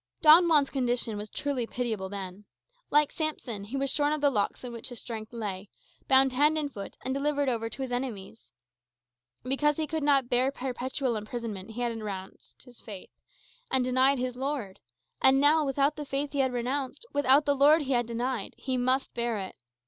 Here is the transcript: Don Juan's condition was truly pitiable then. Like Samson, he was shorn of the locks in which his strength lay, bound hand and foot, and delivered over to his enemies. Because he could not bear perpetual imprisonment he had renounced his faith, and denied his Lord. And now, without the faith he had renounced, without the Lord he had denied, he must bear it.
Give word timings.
Don 0.23 0.45
Juan's 0.47 0.71
condition 0.71 1.15
was 1.15 1.29
truly 1.29 1.67
pitiable 1.67 2.09
then. 2.09 2.45
Like 2.89 3.11
Samson, 3.11 3.63
he 3.65 3.77
was 3.77 3.91
shorn 3.91 4.11
of 4.13 4.19
the 4.19 4.31
locks 4.31 4.63
in 4.63 4.73
which 4.73 4.89
his 4.89 4.97
strength 4.99 5.31
lay, 5.31 5.69
bound 6.07 6.33
hand 6.33 6.57
and 6.57 6.73
foot, 6.73 6.97
and 7.05 7.13
delivered 7.13 7.47
over 7.49 7.69
to 7.69 7.81
his 7.83 7.91
enemies. 7.91 8.49
Because 9.43 9.77
he 9.77 9.85
could 9.85 10.01
not 10.01 10.27
bear 10.27 10.51
perpetual 10.51 11.15
imprisonment 11.15 11.69
he 11.69 11.81
had 11.81 11.95
renounced 11.95 12.63
his 12.63 12.81
faith, 12.81 13.11
and 13.69 13.83
denied 13.83 14.17
his 14.17 14.35
Lord. 14.35 14.79
And 15.21 15.39
now, 15.39 15.63
without 15.67 15.95
the 15.97 16.03
faith 16.05 16.31
he 16.31 16.39
had 16.39 16.51
renounced, 16.51 17.05
without 17.13 17.45
the 17.45 17.55
Lord 17.55 17.83
he 17.83 17.91
had 17.93 18.07
denied, 18.07 18.55
he 18.57 18.77
must 18.77 19.13
bear 19.13 19.37
it. 19.37 19.55